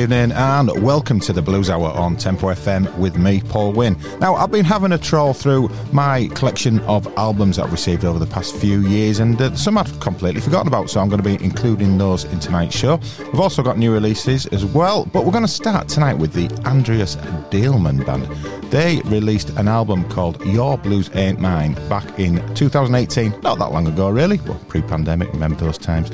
[0.00, 3.98] evening, and welcome to the Blues Hour on Tempo FM with me, Paul Wynn.
[4.18, 8.18] Now, I've been having a troll through my collection of albums that I've received over
[8.18, 11.36] the past few years, and uh, some I've completely forgotten about, so I'm going to
[11.36, 12.96] be including those in tonight's show.
[13.18, 16.48] We've also got new releases as well, but we're going to start tonight with the
[16.66, 17.16] Andreas
[17.50, 18.24] Diehlmann Band.
[18.70, 23.86] They released an album called Your Blues Ain't Mine back in 2018, not that long
[23.86, 26.10] ago, really, but pre pandemic, remember those times.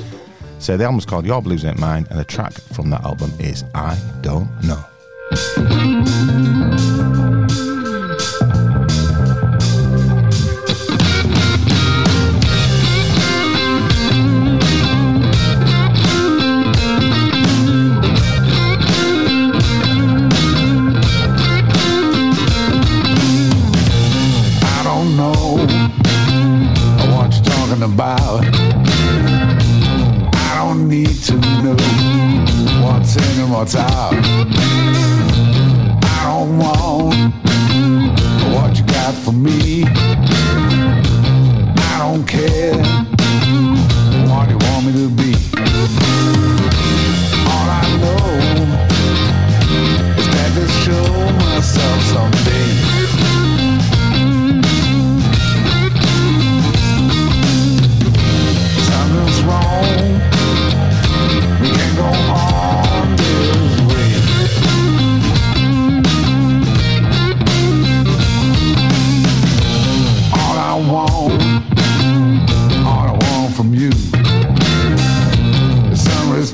[0.59, 3.63] So the album's called Your Blues Ain't Mine, and the track from that album is
[3.73, 4.83] I Don't Know.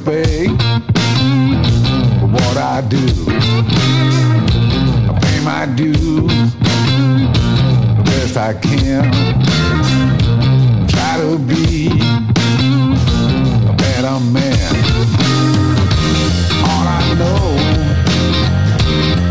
[0.06, 0.62] Respect
[2.20, 3.06] for what I do.
[5.10, 6.54] I pay my dues
[7.98, 9.12] the best I can
[10.88, 11.88] try to be
[13.68, 14.76] a better man.
[16.64, 17.56] All I know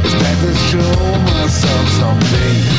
[0.04, 1.02] is that to show
[1.34, 2.71] myself someday.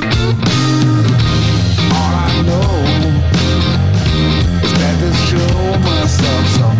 [0.00, 0.06] All
[2.14, 2.70] I know
[4.62, 6.77] is that to show myself someday.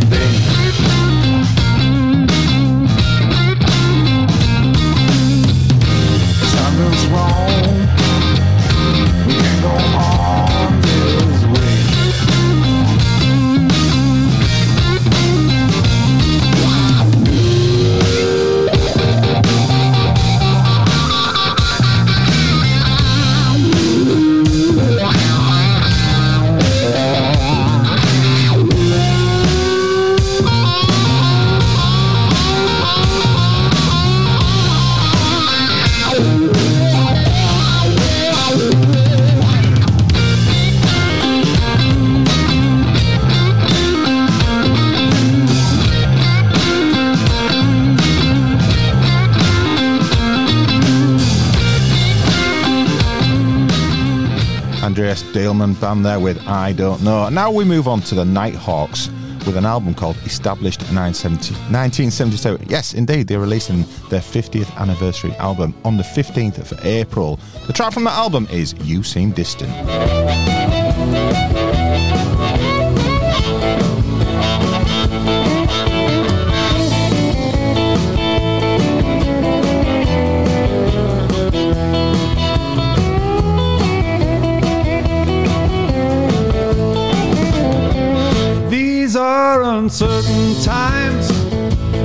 [55.38, 57.28] Diehlmann band there with I Don't Know.
[57.28, 59.06] Now we move on to the Nighthawks
[59.46, 62.58] with an album called Established 970, 1972.
[62.68, 67.38] Yes, indeed, they're releasing their 50th anniversary album on the 15th of April.
[67.68, 69.70] The track from the album is You Seem Distant.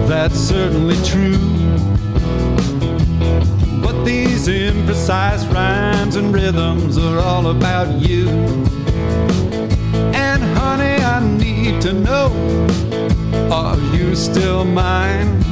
[0.07, 1.39] That's certainly true.
[3.81, 8.29] But these imprecise rhymes and rhythms are all about you.
[10.13, 12.27] And honey, I need to know
[13.51, 15.43] are you still mine?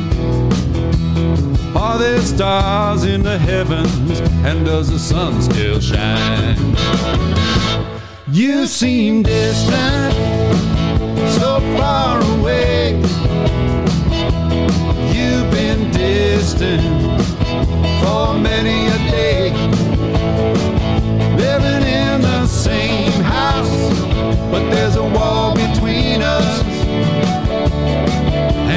[1.76, 6.76] Are there stars in the heavens and does the sun still shine?
[8.28, 10.14] You seem distant,
[11.78, 12.96] far away.
[15.16, 16.82] You've been distant
[18.02, 19.52] for many a day.
[21.36, 24.00] Living in the same house,
[24.52, 26.64] but there's a wall between us.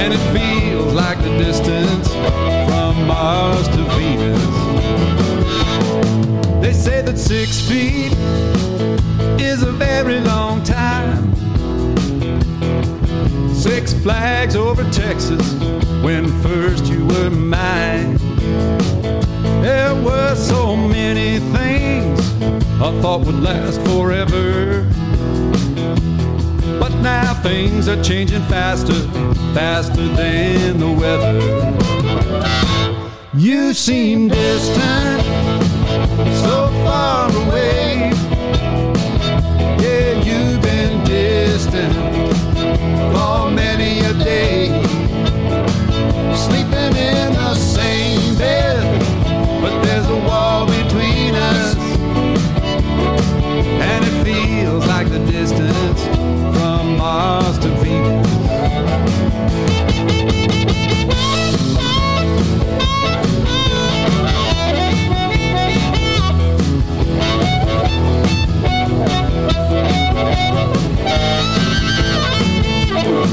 [0.01, 2.09] And it feels like the distance
[2.69, 4.45] from Mars to Venus.
[6.63, 8.13] They say that six feet
[9.41, 9.74] is a
[14.05, 15.55] flags over Texas
[16.03, 18.19] when first you were mine.
[19.63, 22.21] There were so many things
[22.83, 24.83] I thought would last forever.
[26.79, 29.01] But now things are changing faster,
[29.55, 31.41] faster than the weather.
[33.33, 35.23] You seem distant,
[36.45, 38.24] so far away.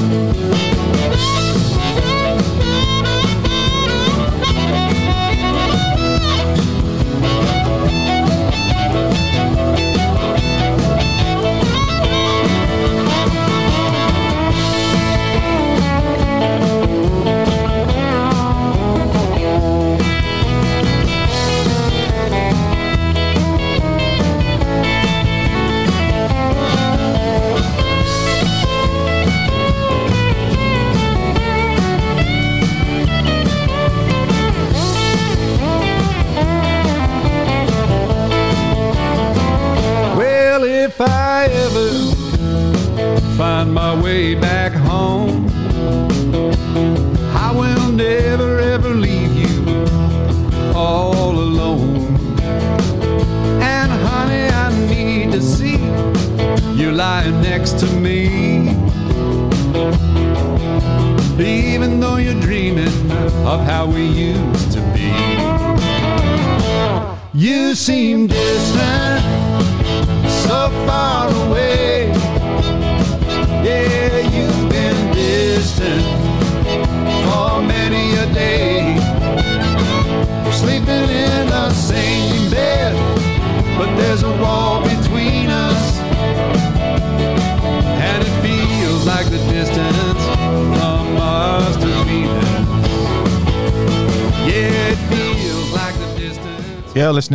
[0.01, 0.70] Well,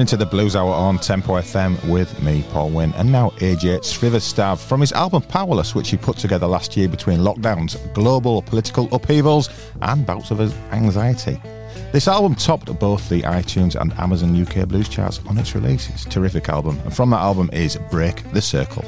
[0.06, 3.80] listening to the Blues Hour on Tempo FM with me, Paul Wynn, and now AJ
[3.80, 8.88] Srivastav from his album Powerless, which he put together last year between lockdowns, global political
[8.94, 9.50] upheavals,
[9.82, 10.40] and bouts of
[10.72, 11.42] anxiety.
[11.90, 15.88] This album topped both the iTunes and Amazon UK blues charts on its release.
[15.90, 18.84] It's a terrific album, and from that album is Break the Circle.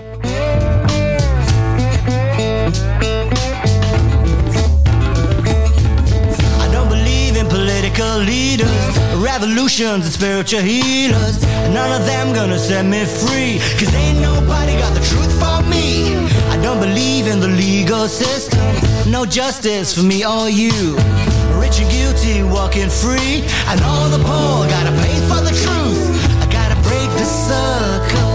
[6.60, 11.36] I don't believe in political leaders, revolutions and spiritual healers.
[11.78, 16.16] None of them gonna set me free, cause ain't nobody got the truth for me.
[16.54, 18.68] I don't believe in the legal system,
[19.10, 20.96] no justice for me or you.
[21.62, 23.34] Rich and guilty walking free,
[23.70, 26.02] and all the poor gotta pay for the truth.
[26.42, 28.27] I gotta break the circle.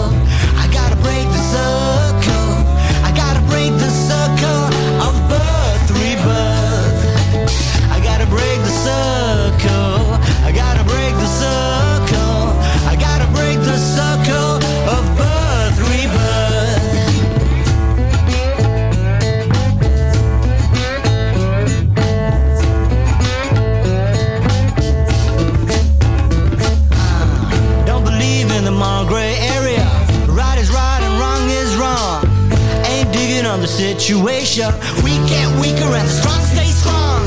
[34.04, 34.68] situation.
[35.02, 37.24] We get weaker and the strong stay strong.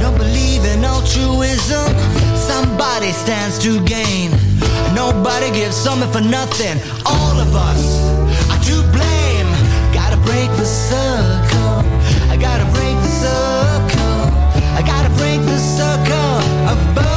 [0.00, 1.86] Don't believe in altruism.
[2.34, 4.32] Somebody stands to gain.
[4.92, 6.82] Nobody gives something for nothing.
[7.06, 7.82] All of us
[8.50, 9.50] are to blame.
[9.94, 11.78] Gotta break the circle.
[12.32, 14.18] I gotta break the circle.
[14.78, 16.40] I gotta break the circle
[16.72, 17.15] of birth.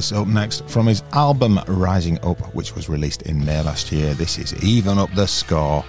[0.00, 4.14] Up next from his album Rising Up, which was released in May last year.
[4.14, 5.84] This is Even Up the Score.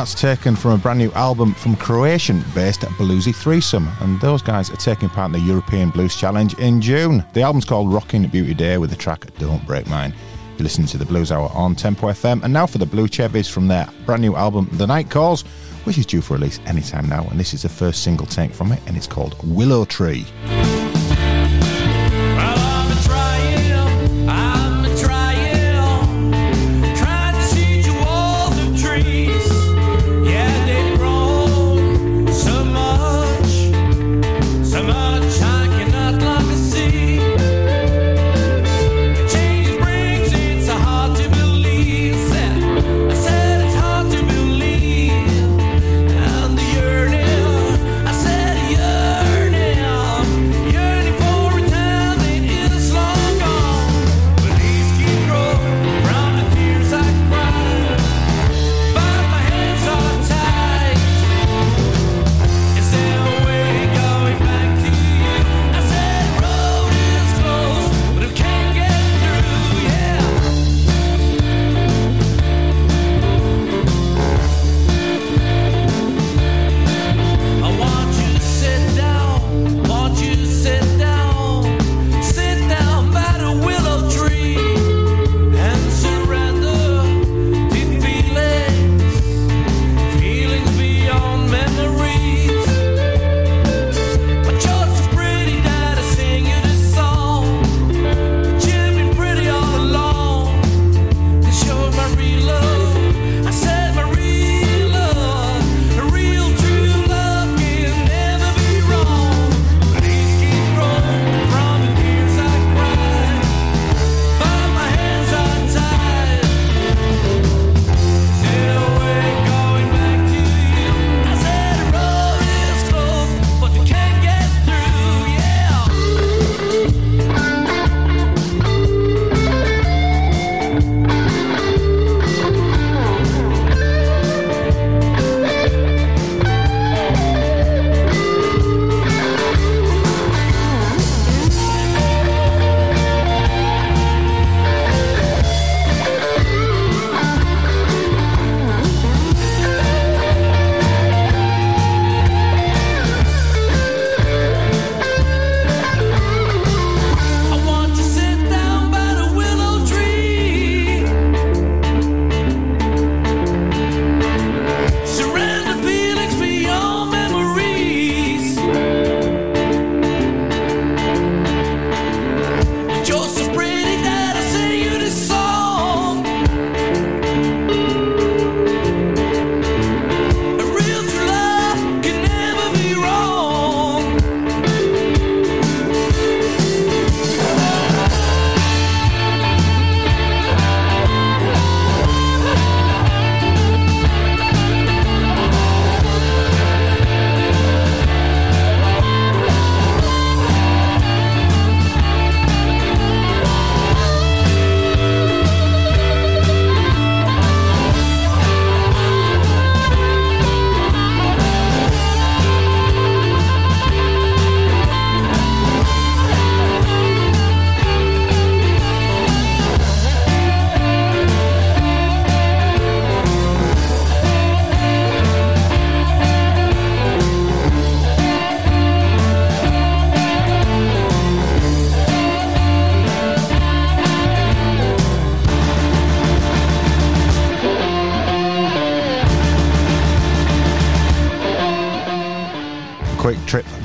[0.00, 3.86] That's taken from a brand new album from Croatian based Bluesy Threesome.
[4.00, 7.22] And those guys are taking part in the European Blues Challenge in June.
[7.34, 10.14] The album's called Rocking Beauty Day with the track Don't Break Mine.
[10.56, 12.42] You listen to the Blues Hour on Tempo FM.
[12.42, 15.42] And now for the Blue Chevies from their brand new album, The Night Calls,
[15.84, 17.26] which is due for release anytime now.
[17.28, 20.24] And this is the first single take from it, and it's called Willow Tree.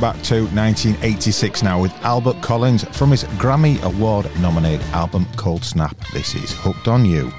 [0.06, 5.98] back to 1986 now with Albert Collins from his Grammy Award nominated album Cold Snap.
[6.14, 7.32] This is Hooked on You.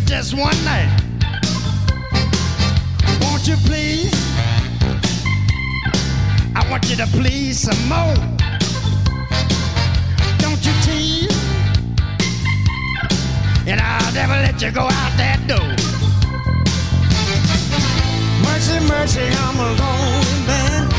[0.00, 0.90] for just one night.
[3.22, 4.12] Won't you please?
[6.54, 8.14] I want you to please some more.
[10.38, 11.32] Don't you tease?
[13.66, 15.72] And I'll never let you go out that door.
[18.44, 20.95] Mercy, mercy, I'm a lonely man.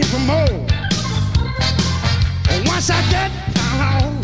[0.00, 0.66] looking for more.
[2.66, 4.20] Once I get down,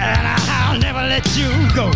[0.00, 1.90] and I'll never let you go.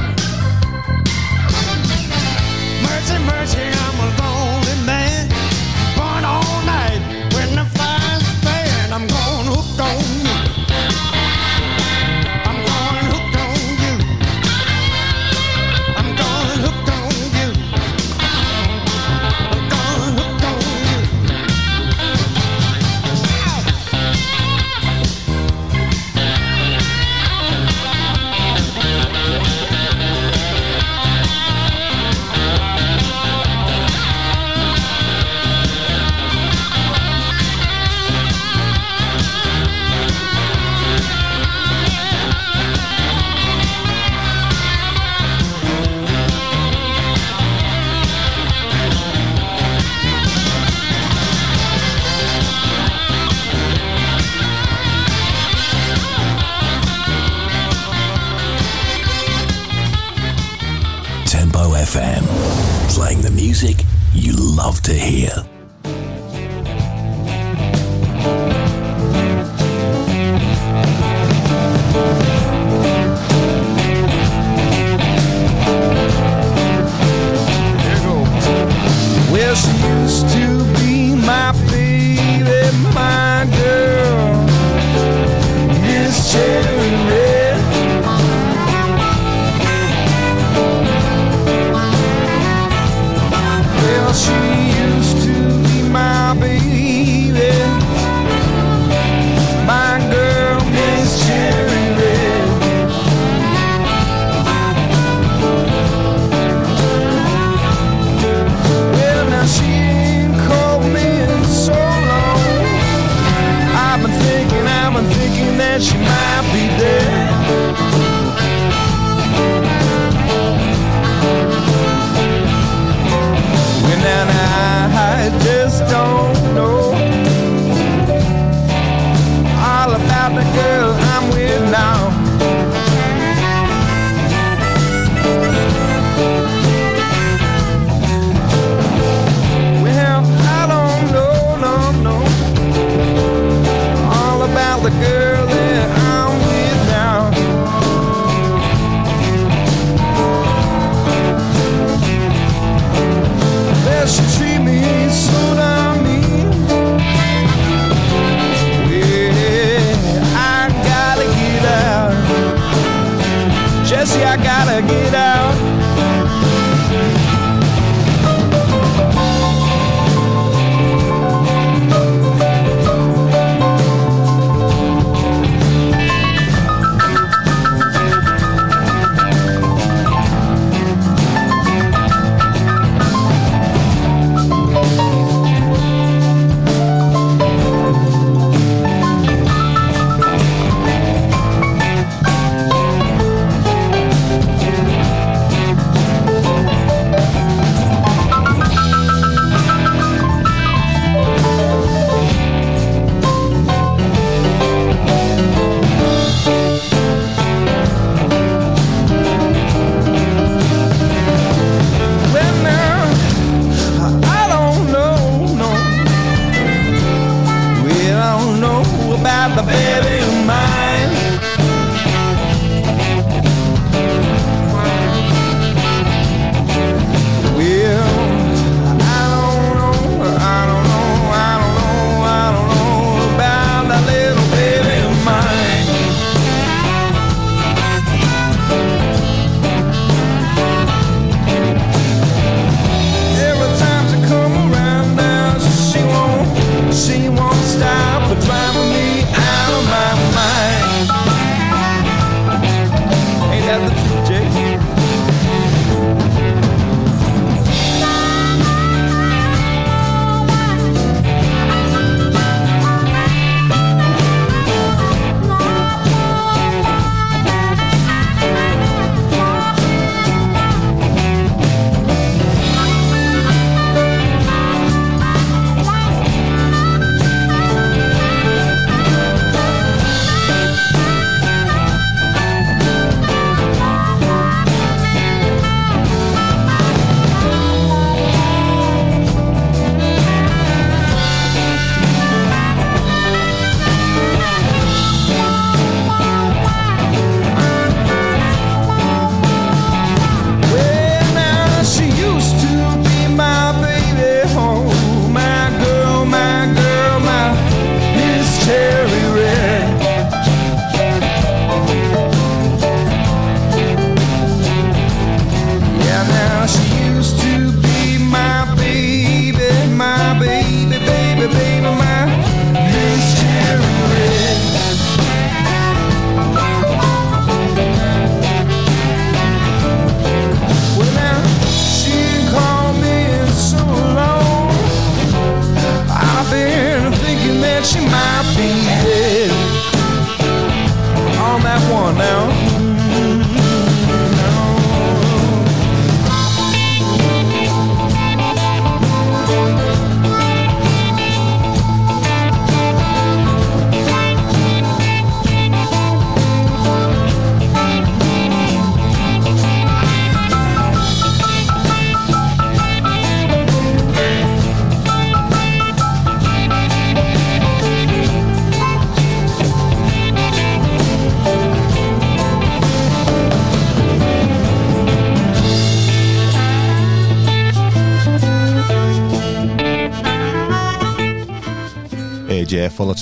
[2.82, 3.87] Mercy, mercy.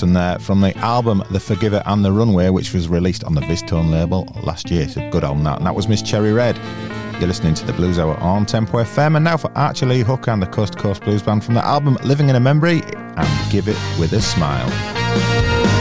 [0.06, 0.12] J.
[0.12, 3.90] There from the album The Forgiver and the Runway, which was released on the VizzTone
[3.90, 4.88] label last year.
[4.88, 5.58] So good on that.
[5.58, 6.56] And that was Miss Cherry Red.
[7.18, 9.16] You're listening to the Blues Hour on Tempo FM.
[9.16, 11.96] And now for Archie Lee Hook and the Coast Coast Blues Band from the album
[12.04, 15.75] Living in a Memory and Give It With a Smile.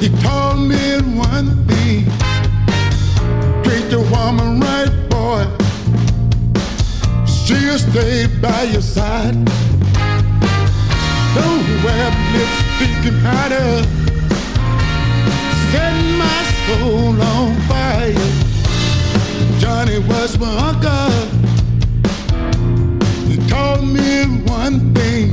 [0.00, 2.04] He told me one thing.
[3.64, 5.44] Treat your woman right, boy.
[7.26, 9.34] She'll stay by your side.
[11.34, 13.82] Don't wear lipstick and her.
[15.72, 18.30] Set my soul on fire.
[19.58, 21.10] Johnny was my uncle.
[23.26, 25.30] He told me one thing.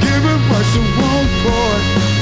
[0.00, 2.21] Give it what you want, boy.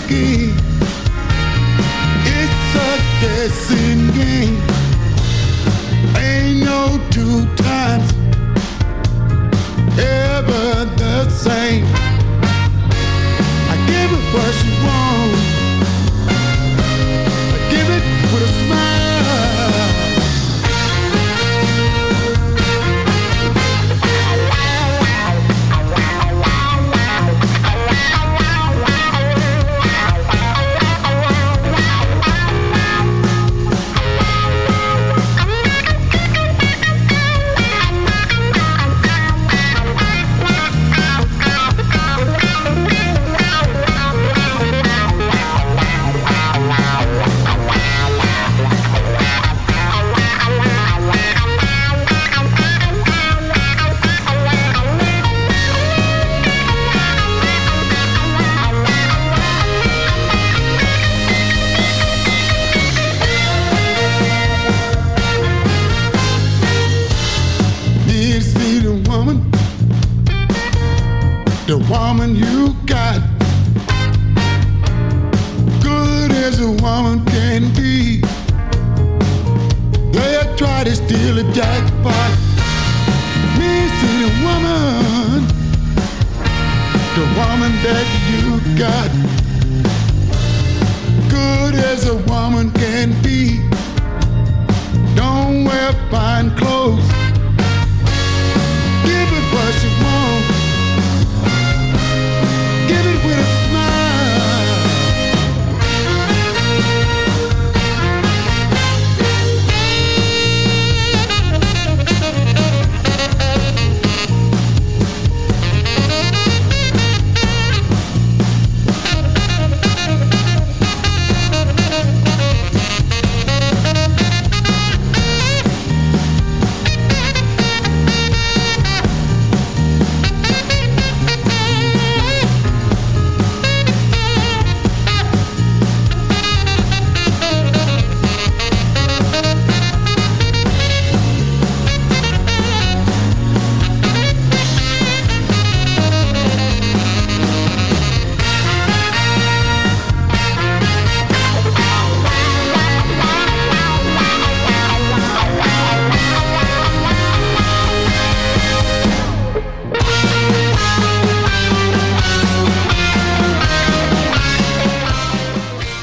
[3.71, 4.61] guessing game.
[6.17, 8.11] Ain't no two times
[9.99, 11.85] ever the same.
[13.69, 15.20] I give it what you want.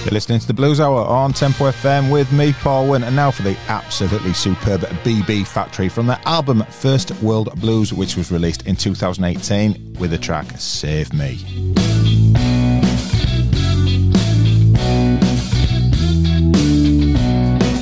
[0.08, 3.30] You're listening to the Blues Hour on Tempo FM with me, Paul Wynn, and now
[3.30, 8.66] for the absolutely superb BB Factory from their album First World Blues, which was released
[8.66, 11.38] in 2018 with the track Save Me.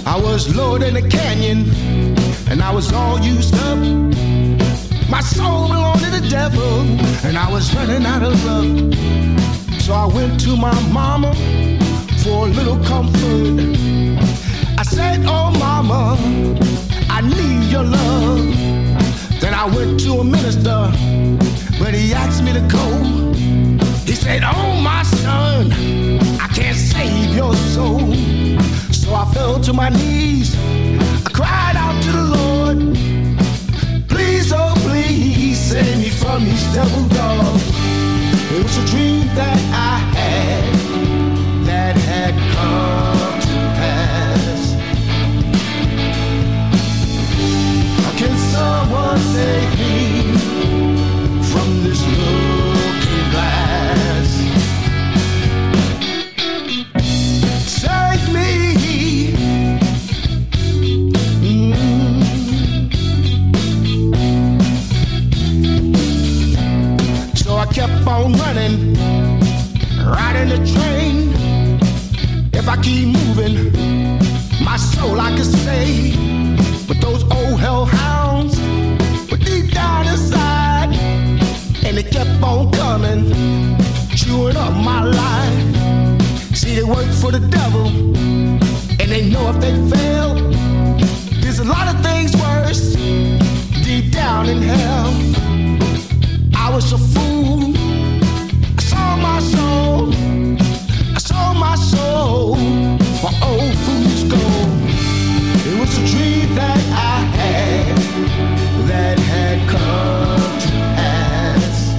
[0.04, 1.70] I was lower in the canyon
[2.50, 3.78] and I was all used up.
[5.08, 6.80] My soul belonged to the devil
[7.24, 9.80] and I was running out of luck.
[9.80, 11.32] So I went to my mama
[12.26, 13.78] for a little comfort.
[14.76, 16.16] I said, Oh, mama,
[17.08, 18.44] I need your love.
[19.40, 20.80] Then I went to a minister,
[21.78, 22.86] but he asked me to go.
[24.10, 25.72] He said, Oh, my son,
[26.44, 28.12] I can't save your soul.
[28.90, 30.56] So I fell to my knees.
[31.26, 32.78] I cried out to the Lord.
[34.08, 37.64] Please, oh, please, save me from these devil dogs.
[38.52, 39.58] It was a dream that
[39.90, 40.75] I had
[72.76, 73.72] I keep moving,
[74.62, 76.14] my soul I could save.
[76.86, 78.58] But those old hellhounds
[79.30, 80.92] were deep down inside,
[81.84, 83.32] and they kept on coming,
[84.14, 86.54] chewing up my life.
[86.54, 90.34] See, they work for the devil, and they know if they fail,
[91.40, 92.94] there's a lot of things worse
[93.84, 95.14] deep down in hell.
[96.54, 97.72] I was a fool.
[98.76, 100.65] I sold my soul.
[101.58, 102.54] My soul
[103.20, 104.70] for old fool's gold.
[105.68, 107.96] It was a dream that I had
[108.88, 111.94] that had come to pass.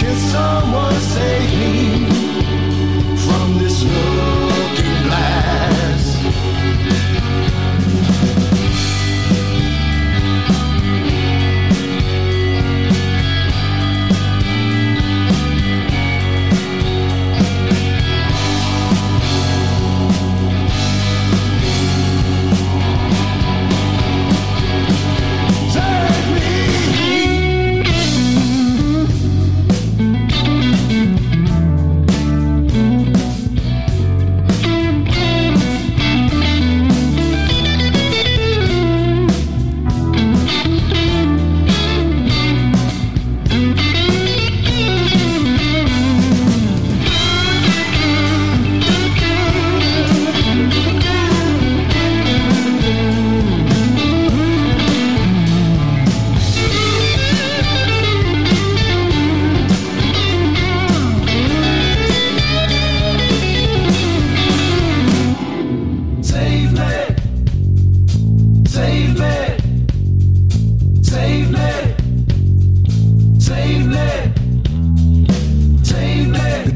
[0.00, 0.99] Can someone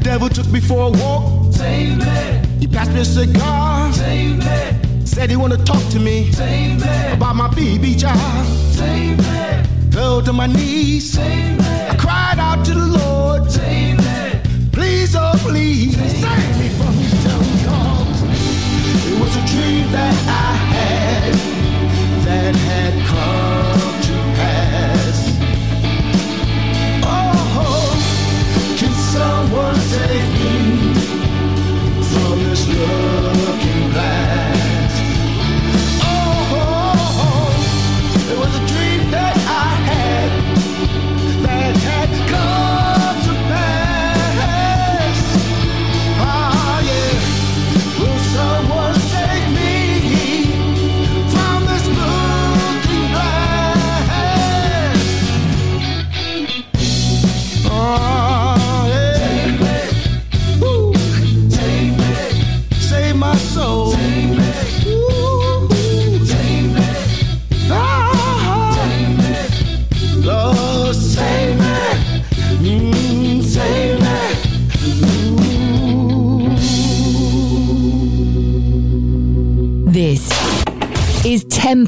[0.05, 1.51] devil took me for a walk.
[1.51, 2.59] Save me.
[2.59, 3.91] He passed me a cigar.
[3.91, 5.03] Save me.
[5.03, 6.31] Said he wanna talk to me.
[6.31, 7.13] Save me.
[7.13, 8.45] About my BB job.
[8.71, 9.91] Save me.
[9.91, 11.11] Fell to my knees.
[11.13, 11.65] Save me.
[11.91, 13.51] I cried out to the Lord.
[13.51, 14.69] Save me.
[14.71, 18.19] Please, oh please, save me from these devil dogs.
[19.09, 21.33] It was a dream that I had
[22.25, 23.64] that had come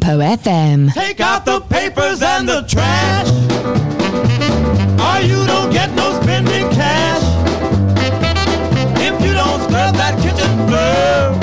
[0.07, 0.93] Tempo FM.
[0.93, 3.27] Take out the papers and the trash.
[5.03, 7.23] Or you don't get no spending cash.
[9.01, 11.35] If you don't scrub that kitchen floor,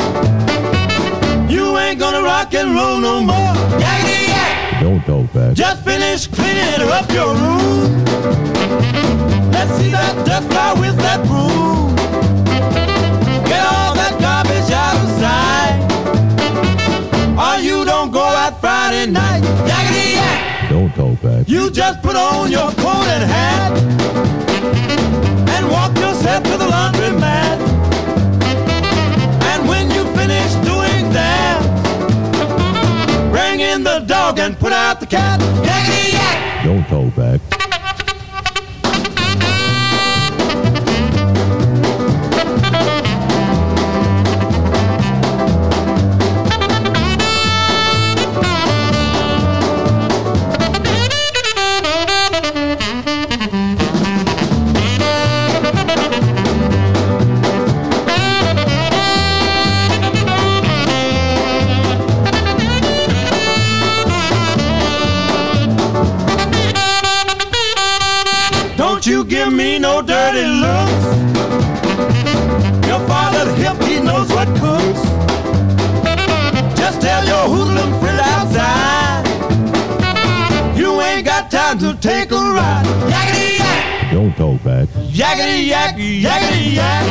[1.46, 3.52] you ain't gonna rock and roll no more.
[3.78, 4.80] Yakety yak.
[4.80, 5.52] Don't talk back.
[5.52, 8.02] Just finished cleaning up your room.
[9.52, 11.94] Let's see that dust fly with that broom.
[21.46, 23.72] You just put on your coat and hat
[25.50, 27.60] and walk yourself to the laundry mat.
[29.50, 31.60] And when you finish doing that,
[33.30, 35.38] bring in the dog and put out the cat.
[35.40, 36.64] Yakety yak!
[36.64, 37.13] Don't talk.
[82.04, 82.84] Take a ride.
[83.08, 84.88] Yakety yak, Don't talk back.
[85.08, 87.04] yakety yak, yakety yak.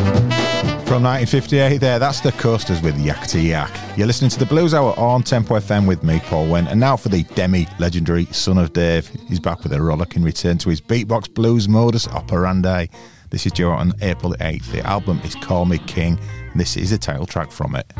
[0.86, 3.72] From 1958 there, that's the Coasters with Yakety Yak.
[3.98, 6.68] You're listening to the Blues Hour on Tempo FM with me, Paul Wynn.
[6.68, 9.08] And now for the demi-legendary Son of Dave.
[9.28, 12.88] He's back with a rollicking return to his beatbox blues modus operandi.
[13.32, 14.72] This is due out on April 8th.
[14.72, 16.20] The album is Call Me King.
[16.52, 17.92] And this is a title track from it.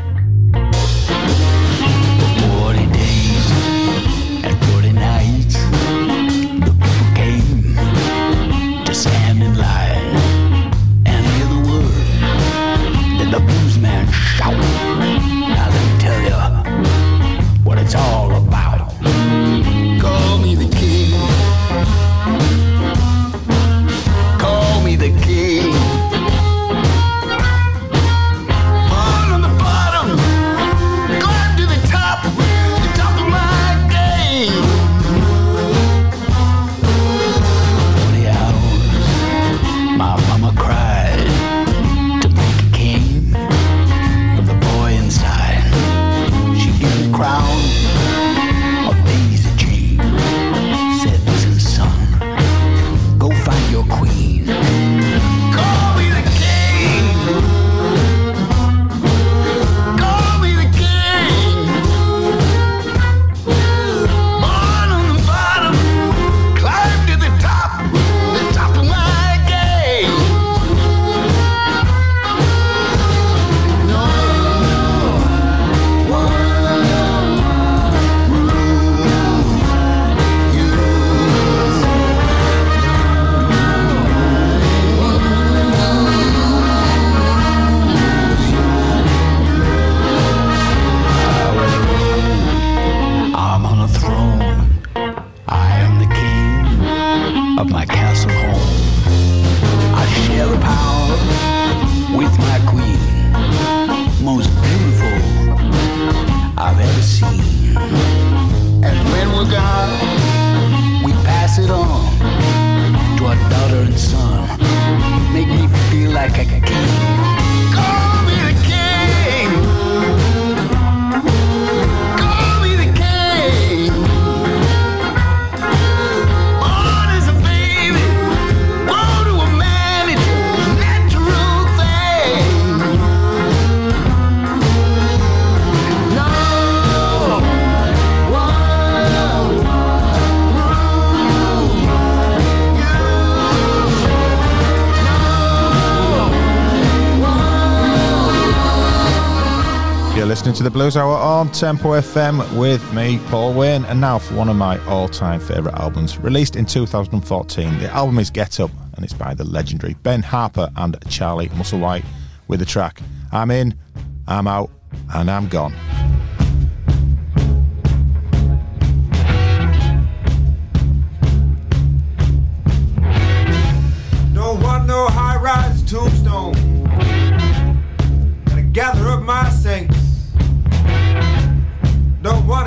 [150.64, 154.56] The Blues Hour on Tempo FM with me, Paul Wayne, and now for one of
[154.56, 157.78] my all-time favourite albums, released in 2014.
[157.80, 162.04] The album is Get Up, and it's by the legendary Ben Harper and Charlie Musselwhite,
[162.48, 163.78] with the track "I'm In,
[164.26, 164.70] I'm Out,
[165.12, 165.74] and I'm Gone."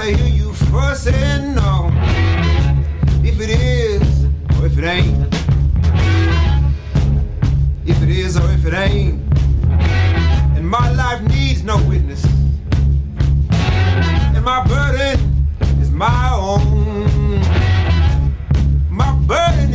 [0.07, 1.91] Don't hear you fussing, no.
[3.25, 4.23] If it is,
[4.57, 5.33] or if it ain't.
[7.85, 9.21] If it is, or if it ain't.
[10.55, 12.23] And my life needs no witness.
[13.51, 15.45] And my burden
[15.81, 17.41] is my own.
[18.89, 19.66] My burden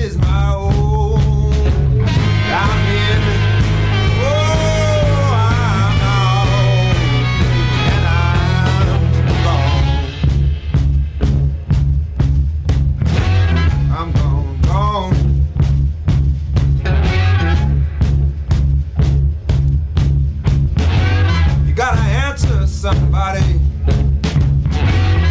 [22.82, 23.60] somebody.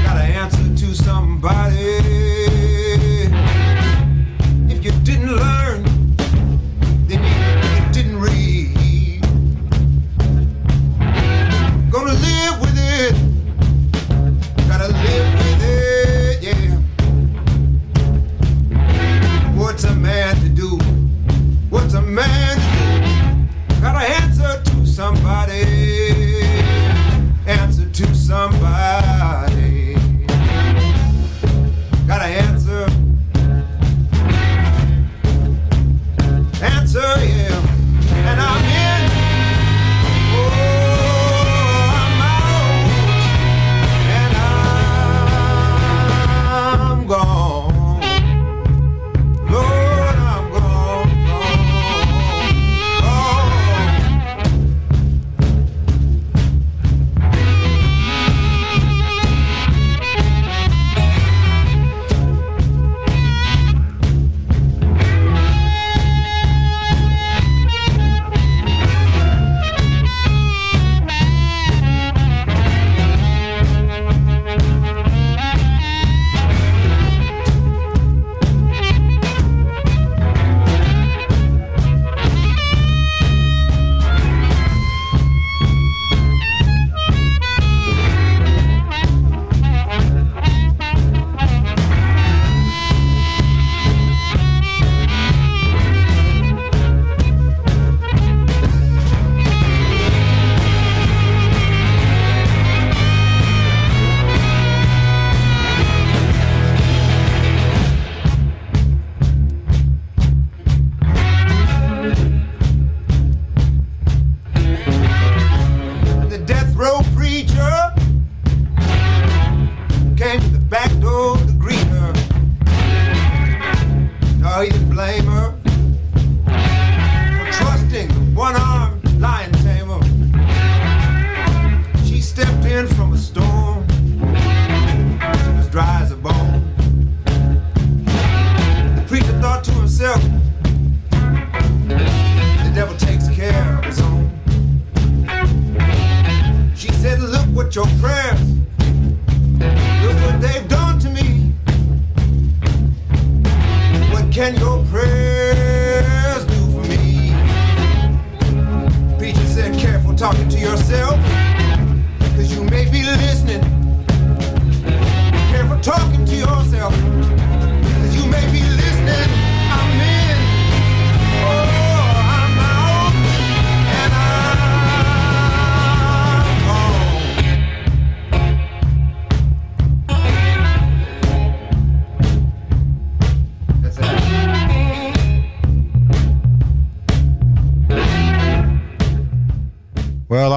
[0.06, 2.31] Gotta answer to somebody.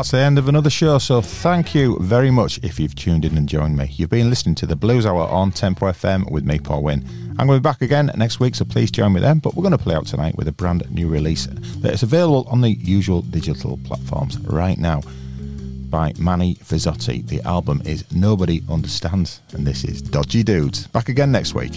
[0.05, 3.39] That's the end of another show, so thank you very much if you've tuned in
[3.39, 3.87] and joined me.
[3.93, 7.03] You've been listening to the Blues Hour on Tempo FM with me, Paul Wynn.
[7.39, 9.39] I'm going to be back again next week, so please join me then.
[9.39, 11.47] But we're going to play out tonight with a brand new release
[11.79, 15.01] that is available on the usual digital platforms right now
[15.89, 17.27] by Manny Fizzotti.
[17.27, 20.87] The album is Nobody Understands, and this is Dodgy Dudes.
[20.89, 21.73] Back again next week.